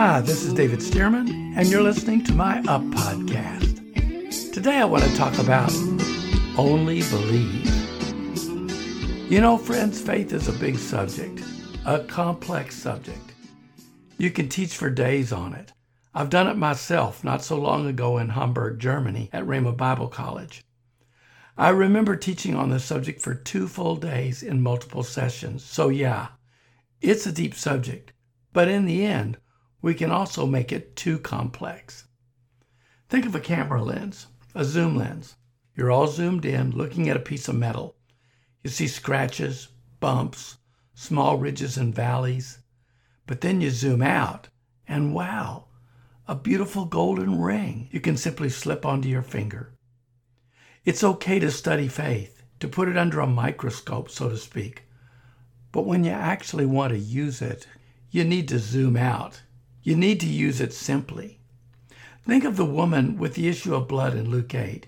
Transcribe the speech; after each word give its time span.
Hi, 0.00 0.20
this 0.20 0.44
is 0.44 0.54
David 0.54 0.78
Stearman, 0.78 1.56
and 1.56 1.66
you're 1.66 1.82
listening 1.82 2.22
to 2.22 2.32
my 2.32 2.60
Up 2.68 2.82
podcast. 2.82 4.52
Today 4.52 4.76
I 4.76 4.84
want 4.84 5.02
to 5.02 5.16
talk 5.16 5.36
about 5.40 5.72
only 6.56 7.00
believe. 7.10 7.66
You 9.28 9.40
know, 9.40 9.58
friends, 9.58 10.00
faith 10.00 10.32
is 10.32 10.46
a 10.46 10.52
big 10.52 10.78
subject, 10.78 11.42
a 11.84 11.98
complex 12.04 12.76
subject. 12.76 13.34
You 14.18 14.30
can 14.30 14.48
teach 14.48 14.76
for 14.76 14.88
days 14.88 15.32
on 15.32 15.52
it. 15.52 15.72
I've 16.14 16.30
done 16.30 16.46
it 16.46 16.56
myself 16.56 17.24
not 17.24 17.42
so 17.42 17.58
long 17.58 17.88
ago 17.88 18.18
in 18.18 18.28
Hamburg, 18.28 18.78
Germany, 18.78 19.30
at 19.32 19.46
Rhema 19.46 19.76
Bible 19.76 20.06
College. 20.06 20.62
I 21.56 21.70
remember 21.70 22.14
teaching 22.14 22.54
on 22.54 22.68
the 22.68 22.78
subject 22.78 23.20
for 23.20 23.34
two 23.34 23.66
full 23.66 23.96
days 23.96 24.44
in 24.44 24.62
multiple 24.62 25.02
sessions. 25.02 25.64
So, 25.64 25.88
yeah, 25.88 26.28
it's 27.00 27.26
a 27.26 27.32
deep 27.32 27.56
subject, 27.56 28.12
but 28.52 28.68
in 28.68 28.84
the 28.84 29.04
end, 29.04 29.38
we 29.80 29.94
can 29.94 30.10
also 30.10 30.46
make 30.46 30.72
it 30.72 30.96
too 30.96 31.18
complex. 31.18 32.06
Think 33.08 33.26
of 33.26 33.34
a 33.34 33.40
camera 33.40 33.82
lens, 33.82 34.26
a 34.54 34.64
zoom 34.64 34.96
lens. 34.96 35.36
You're 35.74 35.90
all 35.90 36.08
zoomed 36.08 36.44
in 36.44 36.72
looking 36.72 37.08
at 37.08 37.16
a 37.16 37.20
piece 37.20 37.48
of 37.48 37.54
metal. 37.54 37.96
You 38.62 38.70
see 38.70 38.88
scratches, 38.88 39.68
bumps, 40.00 40.56
small 40.94 41.38
ridges 41.38 41.76
and 41.76 41.94
valleys. 41.94 42.58
But 43.26 43.40
then 43.40 43.60
you 43.60 43.70
zoom 43.70 44.02
out, 44.02 44.48
and 44.86 45.14
wow, 45.14 45.66
a 46.26 46.34
beautiful 46.34 46.84
golden 46.84 47.40
ring 47.40 47.88
you 47.92 48.00
can 48.00 48.16
simply 48.16 48.48
slip 48.48 48.84
onto 48.84 49.08
your 49.08 49.22
finger. 49.22 49.72
It's 50.84 51.04
okay 51.04 51.38
to 51.38 51.50
study 51.50 51.88
faith, 51.88 52.42
to 52.60 52.68
put 52.68 52.88
it 52.88 52.96
under 52.96 53.20
a 53.20 53.26
microscope, 53.26 54.10
so 54.10 54.28
to 54.28 54.36
speak. 54.36 54.84
But 55.70 55.86
when 55.86 56.02
you 56.02 56.10
actually 56.10 56.66
want 56.66 56.92
to 56.92 56.98
use 56.98 57.40
it, 57.40 57.68
you 58.10 58.24
need 58.24 58.48
to 58.48 58.58
zoom 58.58 58.96
out. 58.96 59.42
You 59.88 59.96
need 59.96 60.20
to 60.20 60.26
use 60.26 60.60
it 60.60 60.74
simply. 60.74 61.38
Think 62.26 62.44
of 62.44 62.58
the 62.58 62.66
woman 62.66 63.16
with 63.16 63.32
the 63.32 63.48
issue 63.48 63.74
of 63.74 63.88
blood 63.88 64.14
in 64.14 64.28
Luke 64.28 64.54
8. 64.54 64.86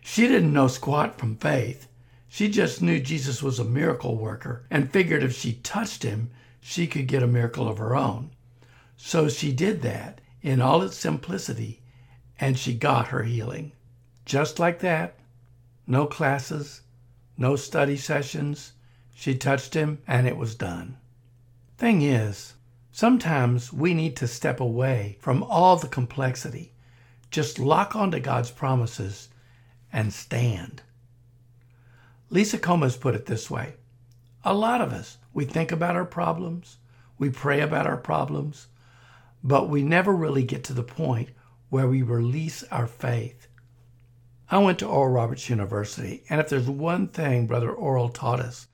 She 0.00 0.28
didn't 0.28 0.52
know 0.52 0.68
squat 0.68 1.18
from 1.18 1.34
faith. 1.34 1.88
She 2.28 2.48
just 2.48 2.80
knew 2.80 3.00
Jesus 3.00 3.42
was 3.42 3.58
a 3.58 3.64
miracle 3.64 4.16
worker 4.16 4.64
and 4.70 4.92
figured 4.92 5.24
if 5.24 5.34
she 5.34 5.54
touched 5.54 6.04
him, 6.04 6.30
she 6.60 6.86
could 6.86 7.08
get 7.08 7.24
a 7.24 7.26
miracle 7.26 7.68
of 7.68 7.78
her 7.78 7.96
own. 7.96 8.30
So 8.96 9.28
she 9.28 9.50
did 9.50 9.82
that 9.82 10.20
in 10.40 10.60
all 10.60 10.82
its 10.82 10.96
simplicity, 10.96 11.82
and 12.38 12.56
she 12.56 12.74
got 12.74 13.08
her 13.08 13.24
healing. 13.24 13.72
Just 14.24 14.60
like 14.60 14.78
that. 14.82 15.18
No 15.84 16.06
classes, 16.06 16.82
no 17.36 17.56
study 17.56 17.96
sessions, 17.96 18.74
she 19.16 19.34
touched 19.34 19.74
him 19.74 19.98
and 20.06 20.28
it 20.28 20.36
was 20.36 20.54
done. 20.54 20.96
Thing 21.76 22.02
is, 22.02 22.54
sometimes 22.96 23.74
we 23.74 23.92
need 23.92 24.16
to 24.16 24.26
step 24.26 24.58
away 24.58 25.18
from 25.20 25.42
all 25.42 25.76
the 25.76 25.86
complexity, 25.86 26.72
just 27.30 27.58
lock 27.58 27.94
onto 27.94 28.18
God's 28.18 28.50
promises 28.50 29.28
and 29.92 30.10
stand. 30.10 30.80
Lisa 32.30 32.56
Comes 32.56 32.96
put 32.96 33.14
it 33.14 33.26
this 33.26 33.50
way 33.50 33.74
A 34.46 34.54
lot 34.54 34.80
of 34.80 34.94
us, 34.94 35.18
we 35.34 35.44
think 35.44 35.70
about 35.70 35.94
our 35.94 36.06
problems, 36.06 36.78
we 37.18 37.28
pray 37.28 37.60
about 37.60 37.86
our 37.86 37.98
problems, 37.98 38.68
but 39.44 39.68
we 39.68 39.82
never 39.82 40.16
really 40.16 40.42
get 40.42 40.64
to 40.64 40.72
the 40.72 40.82
point 40.82 41.28
where 41.68 41.88
we 41.88 42.00
release 42.00 42.62
our 42.70 42.86
faith. 42.86 43.46
I 44.50 44.56
went 44.56 44.78
to 44.78 44.86
Oral 44.86 45.12
Roberts 45.12 45.50
University, 45.50 46.24
and 46.30 46.40
if 46.40 46.48
there's 46.48 46.70
one 46.70 47.08
thing 47.08 47.46
Brother 47.46 47.70
Oral 47.70 48.08
taught 48.08 48.40
us, 48.40 48.68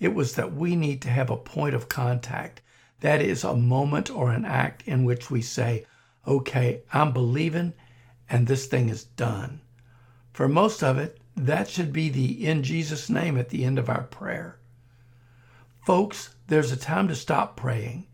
it 0.00 0.14
was 0.14 0.34
that 0.34 0.52
we 0.52 0.74
need 0.74 1.00
to 1.02 1.10
have 1.10 1.30
a 1.30 1.36
point 1.36 1.76
of 1.76 1.88
contact. 1.88 2.60
That 3.02 3.20
is 3.20 3.42
a 3.42 3.56
moment 3.56 4.10
or 4.10 4.30
an 4.30 4.44
act 4.44 4.84
in 4.86 5.04
which 5.04 5.28
we 5.28 5.42
say, 5.42 5.86
okay, 6.24 6.82
I'm 6.92 7.12
believing 7.12 7.74
and 8.30 8.46
this 8.46 8.66
thing 8.66 8.88
is 8.88 9.04
done. 9.04 9.60
For 10.32 10.48
most 10.48 10.84
of 10.84 10.98
it, 10.98 11.20
that 11.36 11.68
should 11.68 11.92
be 11.92 12.08
the 12.08 12.46
in 12.46 12.62
Jesus' 12.62 13.10
name 13.10 13.36
at 13.36 13.48
the 13.48 13.64
end 13.64 13.78
of 13.78 13.88
our 13.88 14.04
prayer. 14.04 14.60
Folks, 15.84 16.36
there's 16.46 16.70
a 16.70 16.76
time 16.76 17.08
to 17.08 17.16
stop 17.16 17.56
praying. 17.56 18.06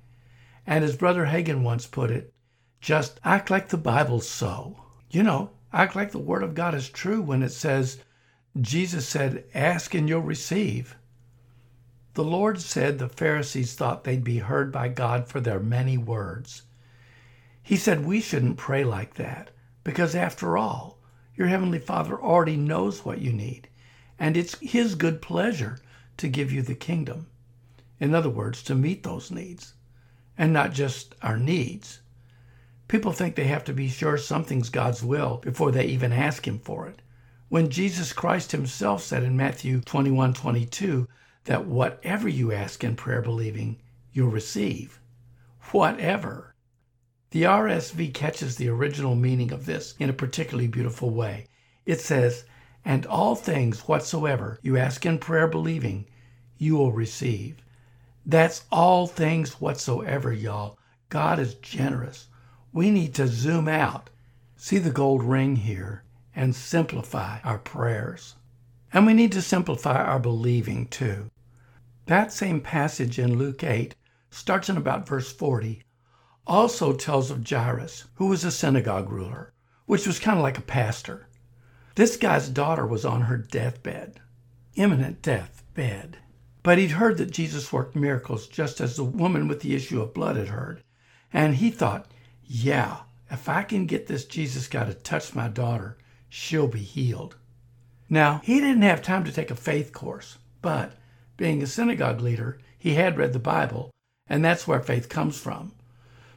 And 0.66 0.82
as 0.82 0.96
Brother 0.96 1.26
Hagin 1.26 1.62
once 1.62 1.86
put 1.86 2.10
it, 2.10 2.32
just 2.80 3.20
act 3.22 3.50
like 3.50 3.68
the 3.68 3.76
Bible's 3.76 4.26
so. 4.26 4.82
You 5.10 5.22
know, 5.22 5.50
act 5.70 5.96
like 5.96 6.12
the 6.12 6.18
Word 6.18 6.42
of 6.42 6.54
God 6.54 6.74
is 6.74 6.88
true 6.88 7.20
when 7.20 7.42
it 7.42 7.50
says, 7.50 7.98
Jesus 8.58 9.06
said, 9.06 9.44
Ask 9.54 9.94
and 9.94 10.08
you'll 10.08 10.22
receive. 10.22 10.96
The 12.18 12.24
Lord 12.24 12.60
said 12.60 12.98
the 12.98 13.08
Pharisees 13.08 13.74
thought 13.74 14.02
they'd 14.02 14.24
be 14.24 14.38
heard 14.38 14.72
by 14.72 14.88
God 14.88 15.28
for 15.28 15.38
their 15.38 15.60
many 15.60 15.96
words. 15.96 16.62
He 17.62 17.76
said 17.76 18.04
we 18.04 18.20
shouldn't 18.20 18.56
pray 18.56 18.82
like 18.82 19.14
that 19.14 19.52
because, 19.84 20.16
after 20.16 20.58
all, 20.58 20.98
your 21.36 21.46
Heavenly 21.46 21.78
Father 21.78 22.20
already 22.20 22.56
knows 22.56 23.04
what 23.04 23.20
you 23.20 23.32
need, 23.32 23.68
and 24.18 24.36
it's 24.36 24.58
His 24.58 24.96
good 24.96 25.22
pleasure 25.22 25.78
to 26.16 26.28
give 26.28 26.50
you 26.50 26.60
the 26.60 26.74
kingdom. 26.74 27.28
In 28.00 28.16
other 28.16 28.30
words, 28.30 28.64
to 28.64 28.74
meet 28.74 29.04
those 29.04 29.30
needs, 29.30 29.74
and 30.36 30.52
not 30.52 30.72
just 30.72 31.14
our 31.22 31.36
needs. 31.36 32.00
People 32.88 33.12
think 33.12 33.36
they 33.36 33.46
have 33.46 33.62
to 33.62 33.72
be 33.72 33.86
sure 33.86 34.18
something's 34.18 34.70
God's 34.70 35.04
will 35.04 35.36
before 35.36 35.70
they 35.70 35.84
even 35.84 36.12
ask 36.12 36.48
Him 36.48 36.58
for 36.58 36.88
it. 36.88 37.00
When 37.48 37.70
Jesus 37.70 38.12
Christ 38.12 38.50
Himself 38.50 39.04
said 39.04 39.22
in 39.22 39.36
Matthew 39.36 39.80
21 39.80 40.34
22, 40.34 41.06
that 41.48 41.64
whatever 41.64 42.28
you 42.28 42.52
ask 42.52 42.84
in 42.84 42.94
prayer 42.94 43.22
believing, 43.22 43.78
you'll 44.12 44.28
receive. 44.28 45.00
Whatever. 45.70 46.54
The 47.30 47.44
RSV 47.44 48.12
catches 48.12 48.56
the 48.56 48.68
original 48.68 49.14
meaning 49.14 49.50
of 49.50 49.64
this 49.64 49.94
in 49.98 50.10
a 50.10 50.12
particularly 50.12 50.66
beautiful 50.66 51.08
way. 51.08 51.46
It 51.86 52.02
says, 52.02 52.44
And 52.84 53.06
all 53.06 53.34
things 53.34 53.88
whatsoever 53.88 54.60
you 54.60 54.76
ask 54.76 55.06
in 55.06 55.16
prayer 55.16 55.48
believing, 55.48 56.04
you 56.58 56.76
will 56.76 56.92
receive. 56.92 57.56
That's 58.26 58.66
all 58.70 59.06
things 59.06 59.58
whatsoever, 59.58 60.30
y'all. 60.30 60.78
God 61.08 61.38
is 61.38 61.54
generous. 61.54 62.26
We 62.74 62.90
need 62.90 63.14
to 63.14 63.26
zoom 63.26 63.68
out, 63.68 64.10
see 64.54 64.76
the 64.76 64.90
gold 64.90 65.22
ring 65.22 65.56
here, 65.56 66.02
and 66.36 66.54
simplify 66.54 67.38
our 67.42 67.58
prayers. 67.58 68.34
And 68.92 69.06
we 69.06 69.14
need 69.14 69.32
to 69.32 69.40
simplify 69.40 69.96
our 70.04 70.18
believing 70.18 70.88
too. 70.88 71.30
That 72.08 72.32
same 72.32 72.62
passage 72.62 73.18
in 73.18 73.36
Luke 73.36 73.62
8 73.62 73.94
starts 74.30 74.70
in 74.70 74.78
about 74.78 75.06
verse 75.06 75.30
40, 75.30 75.82
also 76.46 76.94
tells 76.94 77.30
of 77.30 77.46
Jairus, 77.46 78.06
who 78.14 78.28
was 78.28 78.44
a 78.44 78.50
synagogue 78.50 79.10
ruler, 79.10 79.52
which 79.84 80.06
was 80.06 80.18
kind 80.18 80.38
of 80.38 80.42
like 80.42 80.56
a 80.56 80.62
pastor. 80.62 81.28
This 81.96 82.16
guy's 82.16 82.48
daughter 82.48 82.86
was 82.86 83.04
on 83.04 83.22
her 83.22 83.36
deathbed, 83.36 84.22
imminent 84.74 85.20
deathbed. 85.20 86.16
But 86.62 86.78
he'd 86.78 86.92
heard 86.92 87.18
that 87.18 87.30
Jesus 87.30 87.74
worked 87.74 87.94
miracles 87.94 88.46
just 88.46 88.80
as 88.80 88.96
the 88.96 89.04
woman 89.04 89.46
with 89.46 89.60
the 89.60 89.74
issue 89.74 90.00
of 90.00 90.14
blood 90.14 90.36
had 90.36 90.48
heard. 90.48 90.82
And 91.30 91.56
he 91.56 91.70
thought, 91.70 92.10
yeah, 92.42 93.00
if 93.30 93.50
I 93.50 93.64
can 93.64 93.84
get 93.84 94.06
this 94.06 94.24
Jesus 94.24 94.66
guy 94.66 94.86
to 94.86 94.94
touch 94.94 95.34
my 95.34 95.48
daughter, 95.48 95.98
she'll 96.30 96.68
be 96.68 96.78
healed. 96.80 97.36
Now, 98.08 98.40
he 98.44 98.60
didn't 98.60 98.80
have 98.80 99.02
time 99.02 99.24
to 99.24 99.32
take 99.32 99.50
a 99.50 99.54
faith 99.54 99.92
course, 99.92 100.38
but 100.62 100.94
being 101.38 101.62
a 101.62 101.66
synagogue 101.66 102.20
leader, 102.20 102.58
he 102.76 102.94
had 102.94 103.16
read 103.16 103.32
the 103.32 103.38
Bible, 103.38 103.90
and 104.28 104.44
that's 104.44 104.68
where 104.68 104.80
faith 104.80 105.08
comes 105.08 105.40
from. 105.40 105.72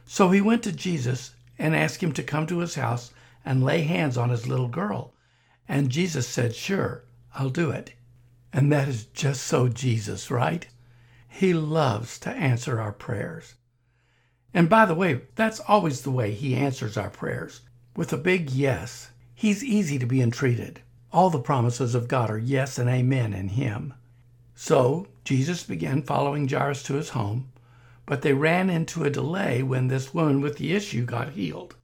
So 0.06 0.30
he 0.30 0.40
went 0.40 0.62
to 0.62 0.72
Jesus 0.72 1.34
and 1.58 1.76
asked 1.76 2.02
him 2.02 2.12
to 2.12 2.22
come 2.22 2.46
to 2.46 2.60
his 2.60 2.76
house 2.76 3.12
and 3.44 3.62
lay 3.62 3.82
hands 3.82 4.16
on 4.16 4.30
his 4.30 4.46
little 4.48 4.68
girl. 4.68 5.12
And 5.68 5.90
Jesus 5.90 6.26
said, 6.26 6.54
Sure, 6.54 7.04
I'll 7.34 7.50
do 7.50 7.70
it. 7.70 7.92
And 8.52 8.72
that 8.72 8.88
is 8.88 9.04
just 9.06 9.42
so 9.42 9.68
Jesus, 9.68 10.30
right? 10.30 10.66
He 11.28 11.52
loves 11.52 12.18
to 12.20 12.30
answer 12.30 12.80
our 12.80 12.92
prayers. 12.92 13.54
And 14.54 14.68
by 14.68 14.84
the 14.84 14.94
way, 14.94 15.22
that's 15.34 15.60
always 15.60 16.02
the 16.02 16.10
way 16.10 16.32
he 16.32 16.54
answers 16.54 16.96
our 16.96 17.10
prayers 17.10 17.62
with 17.96 18.12
a 18.12 18.18
big 18.18 18.50
yes. 18.50 19.10
He's 19.34 19.64
easy 19.64 19.98
to 19.98 20.06
be 20.06 20.20
entreated. 20.20 20.80
All 21.12 21.30
the 21.30 21.38
promises 21.38 21.94
of 21.94 22.08
God 22.08 22.30
are 22.30 22.38
yes 22.38 22.78
and 22.78 22.88
amen 22.88 23.32
in 23.32 23.48
him. 23.48 23.94
So 24.54 25.06
Jesus 25.24 25.62
began 25.62 26.02
following 26.02 26.48
Jairus 26.48 26.82
to 26.84 26.94
his 26.94 27.10
home, 27.10 27.52
but 28.06 28.22
they 28.22 28.32
ran 28.32 28.70
into 28.70 29.04
a 29.04 29.10
delay 29.10 29.62
when 29.62 29.88
this 29.88 30.12
woman 30.12 30.40
with 30.40 30.56
the 30.58 30.74
issue 30.74 31.04
got 31.04 31.30
healed. 31.30 31.76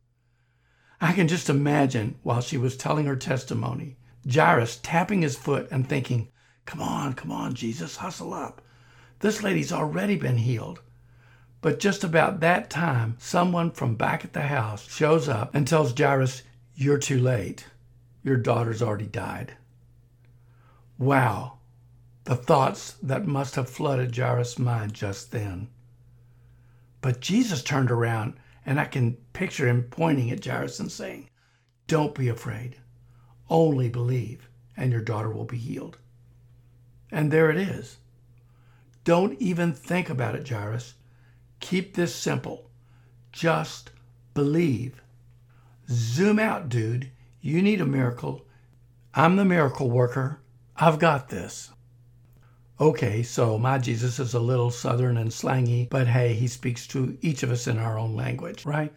I 1.00 1.12
can 1.12 1.28
just 1.28 1.48
imagine 1.48 2.16
while 2.22 2.40
she 2.40 2.58
was 2.58 2.76
telling 2.76 3.06
her 3.06 3.16
testimony, 3.16 3.96
Jairus 4.30 4.78
tapping 4.82 5.22
his 5.22 5.36
foot 5.36 5.68
and 5.70 5.88
thinking, 5.88 6.28
Come 6.66 6.82
on, 6.82 7.14
come 7.14 7.32
on, 7.32 7.54
Jesus, 7.54 7.96
hustle 7.96 8.34
up. 8.34 8.60
This 9.20 9.42
lady's 9.42 9.72
already 9.72 10.16
been 10.16 10.38
healed. 10.38 10.80
But 11.60 11.80
just 11.80 12.04
about 12.04 12.40
that 12.40 12.68
time, 12.68 13.16
someone 13.18 13.70
from 13.70 13.94
back 13.94 14.24
at 14.24 14.32
the 14.32 14.42
house 14.42 14.88
shows 14.88 15.28
up 15.28 15.54
and 15.54 15.66
tells 15.66 15.96
Jairus, 15.96 16.42
You're 16.74 16.98
too 16.98 17.18
late. 17.18 17.66
Your 18.22 18.36
daughter's 18.36 18.82
already 18.82 19.06
died. 19.06 19.56
Wow, 20.98 21.57
the 22.28 22.36
thoughts 22.36 22.92
that 23.02 23.26
must 23.26 23.54
have 23.54 23.70
flooded 23.70 24.14
Jairus' 24.14 24.58
mind 24.58 24.92
just 24.92 25.32
then. 25.32 25.66
But 27.00 27.20
Jesus 27.20 27.62
turned 27.62 27.90
around, 27.90 28.34
and 28.66 28.78
I 28.78 28.84
can 28.84 29.14
picture 29.32 29.66
him 29.66 29.84
pointing 29.84 30.30
at 30.30 30.44
Jairus 30.44 30.78
and 30.78 30.92
saying, 30.92 31.30
Don't 31.86 32.14
be 32.14 32.28
afraid. 32.28 32.76
Only 33.48 33.88
believe, 33.88 34.50
and 34.76 34.92
your 34.92 35.00
daughter 35.00 35.30
will 35.30 35.46
be 35.46 35.56
healed. 35.56 35.96
And 37.10 37.30
there 37.30 37.50
it 37.50 37.56
is. 37.56 37.96
Don't 39.04 39.40
even 39.40 39.72
think 39.72 40.10
about 40.10 40.34
it, 40.34 40.46
Jairus. 40.46 40.96
Keep 41.60 41.94
this 41.94 42.14
simple. 42.14 42.68
Just 43.32 43.90
believe. 44.34 45.00
Zoom 45.88 46.38
out, 46.38 46.68
dude. 46.68 47.10
You 47.40 47.62
need 47.62 47.80
a 47.80 47.86
miracle. 47.86 48.44
I'm 49.14 49.36
the 49.36 49.46
miracle 49.46 49.88
worker. 49.88 50.42
I've 50.76 50.98
got 50.98 51.30
this. 51.30 51.70
Okay, 52.80 53.24
so 53.24 53.58
my 53.58 53.76
Jesus 53.78 54.20
is 54.20 54.34
a 54.34 54.40
little 54.40 54.70
southern 54.70 55.16
and 55.16 55.32
slangy, 55.32 55.88
but 55.90 56.06
hey, 56.06 56.34
he 56.34 56.46
speaks 56.46 56.86
to 56.86 57.18
each 57.20 57.42
of 57.42 57.50
us 57.50 57.66
in 57.66 57.76
our 57.76 57.98
own 57.98 58.14
language, 58.14 58.64
right? 58.64 58.92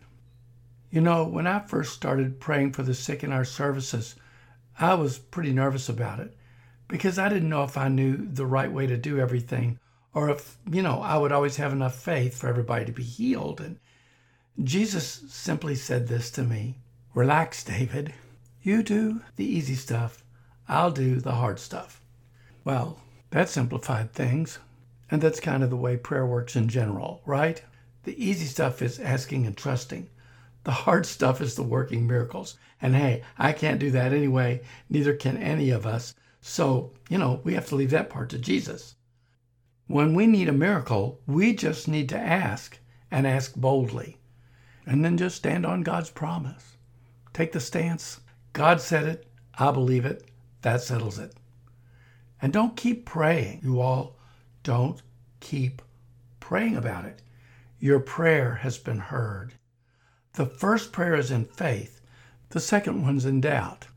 You 0.91 1.01
know, 1.01 1.23
when 1.23 1.47
I 1.47 1.59
first 1.59 1.93
started 1.93 2.39
praying 2.39 2.73
for 2.73 2.83
the 2.83 2.93
sick 2.93 3.23
in 3.23 3.31
our 3.31 3.43
services, 3.43 4.13
I 4.79 4.93
was 4.93 5.17
pretty 5.17 5.51
nervous 5.51 5.89
about 5.89 6.19
it 6.19 6.37
because 6.87 7.17
I 7.17 7.27
didn't 7.27 7.49
know 7.49 7.63
if 7.63 7.75
I 7.75 7.87
knew 7.87 8.17
the 8.17 8.45
right 8.45 8.71
way 8.71 8.85
to 8.85 8.97
do 8.97 9.19
everything 9.19 9.79
or 10.13 10.29
if, 10.29 10.57
you 10.69 10.83
know, 10.83 11.01
I 11.01 11.17
would 11.17 11.31
always 11.31 11.55
have 11.55 11.71
enough 11.71 11.95
faith 11.95 12.37
for 12.37 12.49
everybody 12.49 12.85
to 12.85 12.91
be 12.91 13.03
healed. 13.03 13.61
And 13.61 13.79
Jesus 14.63 15.23
simply 15.27 15.73
said 15.73 16.07
this 16.07 16.29
to 16.31 16.43
me 16.43 16.77
Relax, 17.15 17.63
David. 17.63 18.13
You 18.61 18.83
do 18.83 19.21
the 19.37 19.45
easy 19.45 19.73
stuff, 19.73 20.23
I'll 20.69 20.91
do 20.91 21.15
the 21.15 21.31
hard 21.31 21.57
stuff. 21.57 21.99
Well, 22.63 22.99
that 23.31 23.49
simplified 23.49 24.13
things. 24.13 24.59
And 25.09 25.21
that's 25.21 25.39
kind 25.39 25.63
of 25.63 25.69
the 25.69 25.77
way 25.77 25.97
prayer 25.97 26.25
works 26.25 26.55
in 26.55 26.69
general, 26.69 27.21
right? 27.25 27.61
The 28.03 28.23
easy 28.23 28.45
stuff 28.45 28.81
is 28.81 28.99
asking 28.99 29.45
and 29.45 29.57
trusting. 29.57 30.09
The 30.63 30.71
hard 30.71 31.05
stuff 31.15 31.41
is 31.41 31.55
the 31.55 31.63
working 31.63 32.07
miracles. 32.07 32.57
And 32.81 32.95
hey, 32.95 33.23
I 33.37 33.53
can't 33.53 33.79
do 33.79 33.91
that 33.91 34.13
anyway. 34.13 34.61
Neither 34.89 35.13
can 35.13 35.37
any 35.37 35.69
of 35.69 35.85
us. 35.85 36.13
So, 36.41 36.93
you 37.09 37.17
know, 37.17 37.41
we 37.43 37.53
have 37.53 37.67
to 37.67 37.75
leave 37.75 37.91
that 37.91 38.09
part 38.09 38.29
to 38.29 38.37
Jesus. 38.37 38.95
When 39.87 40.13
we 40.13 40.27
need 40.27 40.49
a 40.49 40.53
miracle, 40.53 41.19
we 41.27 41.53
just 41.53 41.87
need 41.87 42.09
to 42.09 42.17
ask 42.17 42.79
and 43.11 43.27
ask 43.27 43.55
boldly. 43.55 44.17
And 44.85 45.05
then 45.05 45.17
just 45.17 45.35
stand 45.35 45.65
on 45.65 45.81
God's 45.81 46.09
promise. 46.09 46.77
Take 47.33 47.51
the 47.51 47.59
stance. 47.59 48.21
God 48.53 48.81
said 48.81 49.05
it. 49.05 49.27
I 49.55 49.71
believe 49.71 50.05
it. 50.05 50.25
That 50.63 50.81
settles 50.81 51.19
it. 51.19 51.35
And 52.41 52.51
don't 52.51 52.75
keep 52.75 53.05
praying, 53.05 53.61
you 53.63 53.79
all. 53.79 54.17
Don't 54.63 55.01
keep 55.39 55.81
praying 56.39 56.75
about 56.75 57.05
it. 57.05 57.21
Your 57.79 57.99
prayer 57.99 58.55
has 58.55 58.77
been 58.77 58.99
heard. 58.99 59.53
The 60.33 60.45
first 60.45 60.91
prayer 60.91 61.15
is 61.15 61.29
in 61.29 61.45
faith, 61.45 62.01
the 62.49 62.59
second 62.59 63.03
one's 63.03 63.25
in 63.25 63.41
doubt. 63.41 63.87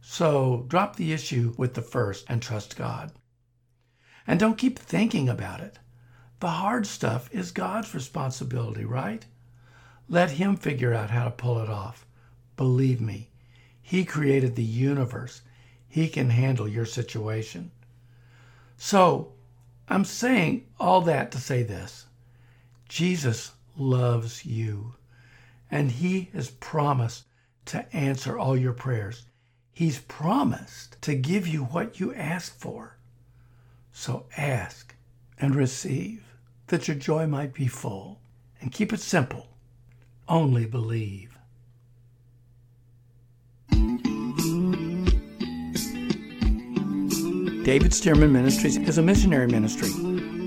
So 0.00 0.64
drop 0.68 0.96
the 0.96 1.12
issue 1.12 1.54
with 1.56 1.74
the 1.74 1.82
first 1.82 2.26
and 2.28 2.42
trust 2.42 2.76
God. 2.76 3.12
And 4.26 4.38
don't 4.38 4.58
keep 4.58 4.78
thinking 4.78 5.28
about 5.28 5.60
it. 5.60 5.78
The 6.40 6.48
hard 6.48 6.86
stuff 6.86 7.28
is 7.32 7.50
God's 7.50 7.94
responsibility, 7.94 8.84
right? 8.84 9.24
Let 10.08 10.32
Him 10.32 10.56
figure 10.56 10.92
out 10.92 11.10
how 11.10 11.24
to 11.24 11.30
pull 11.30 11.58
it 11.60 11.68
off. 11.68 12.06
Believe 12.56 13.00
me, 13.00 13.30
He 13.80 14.04
created 14.04 14.54
the 14.54 14.62
universe. 14.62 15.42
He 15.88 16.08
can 16.08 16.30
handle 16.30 16.68
your 16.68 16.84
situation. 16.84 17.70
So, 18.76 19.32
I'm 19.88 20.04
saying 20.04 20.66
all 20.78 21.00
that 21.02 21.30
to 21.32 21.38
say 21.38 21.62
this 21.62 22.06
Jesus 22.88 23.52
loves 23.76 24.44
you, 24.44 24.94
and 25.70 25.90
He 25.90 26.30
has 26.32 26.50
promised 26.50 27.24
to 27.66 27.94
answer 27.94 28.38
all 28.38 28.56
your 28.56 28.72
prayers. 28.72 29.26
He's 29.72 29.98
promised 29.98 31.00
to 31.02 31.14
give 31.14 31.46
you 31.46 31.64
what 31.64 32.00
you 32.00 32.14
ask 32.14 32.58
for. 32.58 32.96
So 33.92 34.26
ask 34.36 34.94
and 35.38 35.54
receive 35.54 36.24
that 36.68 36.88
your 36.88 36.96
joy 36.96 37.26
might 37.26 37.52
be 37.52 37.66
full. 37.66 38.20
And 38.60 38.72
keep 38.72 38.92
it 38.92 39.00
simple. 39.00 39.48
Only 40.28 40.64
believe. 40.64 41.35
David 47.66 47.90
Stearman 47.90 48.30
Ministries 48.30 48.76
is 48.76 48.96
a 48.96 49.02
missionary 49.02 49.48
ministry. 49.48 49.90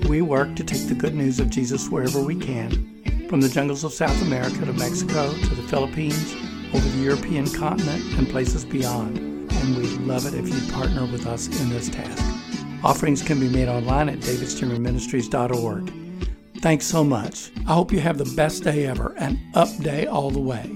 We 0.08 0.22
work 0.22 0.56
to 0.56 0.64
take 0.64 0.88
the 0.88 0.94
good 0.94 1.14
news 1.14 1.38
of 1.38 1.50
Jesus 1.50 1.90
wherever 1.90 2.22
we 2.22 2.34
can, 2.34 3.26
from 3.28 3.42
the 3.42 3.48
jungles 3.50 3.84
of 3.84 3.92
South 3.92 4.22
America 4.22 4.64
to 4.64 4.72
Mexico 4.72 5.30
to 5.30 5.54
the 5.54 5.68
Philippines, 5.68 6.34
over 6.72 6.88
the 6.88 7.02
European 7.02 7.46
continent, 7.50 8.02
and 8.16 8.26
places 8.26 8.64
beyond. 8.64 9.18
And 9.18 9.76
we'd 9.76 10.00
love 10.00 10.24
it 10.24 10.32
if 10.32 10.48
you'd 10.48 10.72
partner 10.72 11.04
with 11.04 11.26
us 11.26 11.48
in 11.60 11.68
this 11.68 11.90
task. 11.90 12.24
Offerings 12.82 13.20
can 13.20 13.38
be 13.38 13.50
made 13.50 13.68
online 13.68 14.08
at 14.08 14.20
davidstearmanministries.org. 14.20 15.92
Thanks 16.62 16.86
so 16.86 17.04
much. 17.04 17.50
I 17.68 17.74
hope 17.74 17.92
you 17.92 18.00
have 18.00 18.16
the 18.16 18.32
best 18.34 18.64
day 18.64 18.86
ever 18.86 19.14
and 19.18 19.38
up 19.54 19.68
day 19.82 20.06
all 20.06 20.30
the 20.30 20.40
way. 20.40 20.74